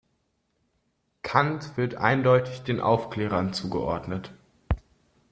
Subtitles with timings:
[1.21, 4.33] Kant wird eindeutig den Aufklärern zugeordnet.